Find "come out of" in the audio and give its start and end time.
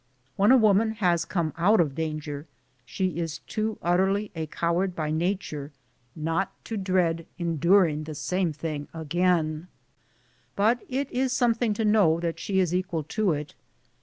1.25-1.93